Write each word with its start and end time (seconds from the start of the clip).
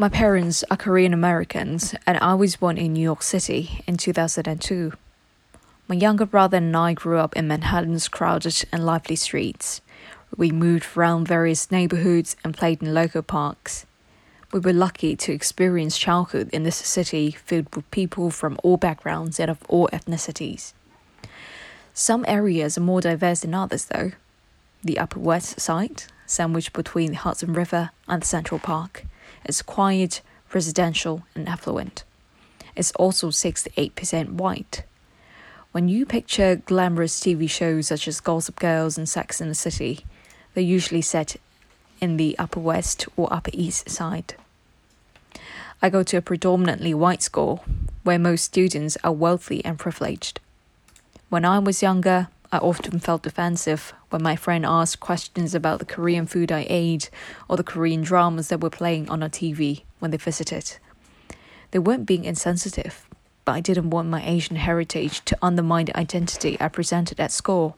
My 0.00 0.08
parents 0.08 0.62
are 0.70 0.76
Korean 0.76 1.12
Americans, 1.12 1.92
and 2.06 2.18
I 2.18 2.32
was 2.34 2.54
born 2.54 2.78
in 2.78 2.92
New 2.92 3.02
York 3.02 3.20
City 3.20 3.82
in 3.84 3.96
2002. 3.96 4.92
My 5.88 5.96
younger 5.96 6.24
brother 6.24 6.58
and 6.58 6.76
I 6.76 6.92
grew 6.92 7.18
up 7.18 7.34
in 7.34 7.48
Manhattan's 7.48 8.06
crowded 8.06 8.64
and 8.70 8.86
lively 8.86 9.16
streets. 9.16 9.80
We 10.36 10.52
moved 10.52 10.96
around 10.96 11.26
various 11.26 11.72
neighborhoods 11.72 12.36
and 12.44 12.56
played 12.56 12.80
in 12.80 12.94
local 12.94 13.22
parks. 13.22 13.86
We 14.52 14.60
were 14.60 14.72
lucky 14.72 15.16
to 15.16 15.32
experience 15.32 15.98
childhood 15.98 16.48
in 16.52 16.62
this 16.62 16.76
city 16.76 17.32
filled 17.32 17.74
with 17.74 17.90
people 17.90 18.30
from 18.30 18.56
all 18.62 18.76
backgrounds 18.76 19.40
and 19.40 19.50
of 19.50 19.64
all 19.68 19.88
ethnicities. 19.92 20.74
Some 21.92 22.24
areas 22.28 22.78
are 22.78 22.82
more 22.82 23.00
diverse 23.00 23.40
than 23.40 23.52
others, 23.52 23.86
though. 23.86 24.12
The 24.80 25.00
Upper 25.00 25.18
West 25.18 25.58
Side, 25.58 26.04
sandwiched 26.24 26.72
between 26.72 27.10
the 27.10 27.16
Hudson 27.16 27.52
River 27.52 27.90
and 28.06 28.22
Central 28.22 28.60
Park, 28.60 29.02
is 29.48 29.62
quiet, 29.62 30.20
residential, 30.52 31.24
and 31.34 31.48
affluent. 31.48 32.04
It's 32.76 32.92
also 32.92 33.30
68% 33.30 34.32
white. 34.32 34.84
When 35.72 35.88
you 35.88 36.06
picture 36.06 36.56
glamorous 36.56 37.20
TV 37.20 37.50
shows 37.50 37.88
such 37.88 38.06
as 38.06 38.20
Gossip 38.20 38.56
Girls 38.58 38.96
and 38.96 39.08
Sex 39.08 39.40
in 39.40 39.48
the 39.48 39.54
City, 39.54 40.04
they're 40.54 40.62
usually 40.62 41.02
set 41.02 41.36
in 42.00 42.16
the 42.16 42.38
Upper 42.38 42.60
West 42.60 43.06
or 43.16 43.32
Upper 43.32 43.50
East 43.52 43.90
Side. 43.90 44.34
I 45.82 45.90
go 45.90 46.02
to 46.02 46.16
a 46.16 46.22
predominantly 46.22 46.94
white 46.94 47.22
school 47.22 47.64
where 48.02 48.18
most 48.18 48.44
students 48.44 48.96
are 49.04 49.12
wealthy 49.12 49.64
and 49.64 49.78
privileged. 49.78 50.40
When 51.28 51.44
I 51.44 51.58
was 51.58 51.82
younger, 51.82 52.28
I 52.50 52.58
often 52.58 52.98
felt 52.98 53.24
defensive 53.24 53.92
when 54.08 54.22
my 54.22 54.34
friend 54.34 54.64
asked 54.64 55.00
questions 55.00 55.54
about 55.54 55.80
the 55.80 55.84
Korean 55.84 56.26
food 56.26 56.50
I 56.50 56.66
ate 56.70 57.10
or 57.46 57.58
the 57.58 57.62
Korean 57.62 58.00
dramas 58.00 58.48
that 58.48 58.62
were 58.62 58.70
playing 58.70 59.10
on 59.10 59.22
our 59.22 59.28
TV 59.28 59.82
when 59.98 60.12
they 60.12 60.16
visited. 60.16 60.78
They 61.72 61.78
weren't 61.78 62.06
being 62.06 62.24
insensitive, 62.24 63.06
but 63.44 63.52
I 63.52 63.60
didn't 63.60 63.90
want 63.90 64.08
my 64.08 64.26
Asian 64.26 64.56
heritage 64.56 65.22
to 65.26 65.36
undermine 65.42 65.86
the 65.86 65.96
identity 65.98 66.56
I 66.58 66.68
presented 66.68 67.20
at 67.20 67.32
school. 67.32 67.76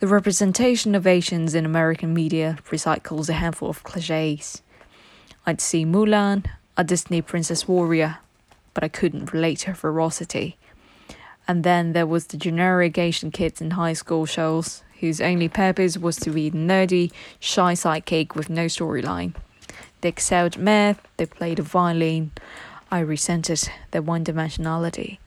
The 0.00 0.08
representation 0.08 0.96
of 0.96 1.06
Asians 1.06 1.54
in 1.54 1.64
American 1.64 2.12
media 2.12 2.58
recycles 2.70 3.28
a 3.28 3.34
handful 3.34 3.70
of 3.70 3.84
cliches. 3.84 4.62
I'd 5.46 5.60
see 5.60 5.84
Mulan, 5.84 6.44
a 6.76 6.82
Disney 6.82 7.22
princess 7.22 7.68
warrior, 7.68 8.18
but 8.74 8.82
I 8.82 8.88
couldn't 8.88 9.32
relate 9.32 9.60
to 9.60 9.68
her 9.68 9.74
ferocity. 9.74 10.56
And 11.46 11.62
then 11.62 11.92
there 11.92 12.06
was 12.06 12.26
the 12.26 12.36
generic 12.36 12.96
Asian 12.96 13.30
kids 13.30 13.60
in 13.60 13.72
high 13.72 13.92
school 13.92 14.26
shows 14.26 14.82
whose 15.00 15.20
only 15.20 15.48
purpose 15.48 15.98
was 15.98 16.16
to 16.16 16.30
be 16.30 16.50
nerdy, 16.50 17.12
shy 17.38 17.74
sidekick 17.74 18.34
with 18.34 18.48
no 18.48 18.66
storyline. 18.66 19.34
They 20.00 20.08
excelled 20.08 20.56
math, 20.56 21.00
they 21.16 21.26
played 21.26 21.58
the 21.58 21.62
violin. 21.62 22.30
I 22.90 23.00
resented 23.00 23.68
their 23.90 24.02
one 24.02 24.24
dimensionality. 24.24 25.18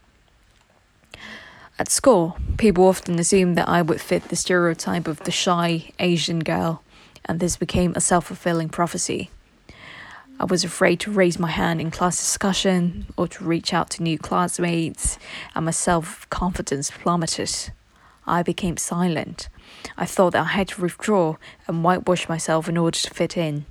At 1.80 1.92
school, 1.92 2.38
people 2.58 2.86
often 2.86 3.20
assumed 3.20 3.56
that 3.58 3.70
I 3.70 3.84
would 3.84 4.02
fit 4.02 4.30
the 4.30 4.36
stereotype 4.36 5.08
of 5.08 5.20
the 5.20 5.32
shy 5.32 5.92
Asian 6.00 6.40
girl, 6.40 6.82
and 7.26 7.40
this 7.40 7.58
became 7.58 7.94
a 7.96 8.02
self 8.02 8.26
fulfilling 8.26 8.70
prophecy. 8.70 9.30
I 10.40 10.46
was 10.46 10.64
afraid 10.64 11.00
to 11.00 11.12
raise 11.12 11.40
my 11.40 11.50
hand 11.50 11.82
in 11.82 11.90
class 11.90 12.18
discussion 12.18 13.08
or 13.18 13.28
to 13.28 13.44
reach 13.44 13.74
out 13.74 13.90
to 13.92 14.04
new 14.04 14.20
classmates, 14.20 15.18
and 15.56 15.66
my 15.66 15.72
self 15.72 16.30
confidence 16.30 16.92
plummeted. 16.92 17.72
I 18.28 18.44
became 18.44 18.78
silent. 18.78 19.50
I 19.98 20.06
thought 20.06 20.34
that 20.34 20.42
I 20.42 20.50
had 20.50 20.68
to 20.70 20.82
withdraw 20.82 21.38
and 21.68 21.84
whitewash 21.84 22.30
myself 22.30 22.70
in 22.70 22.78
order 22.78 23.00
to 23.00 23.10
fit 23.10 23.36
in. 23.36 23.66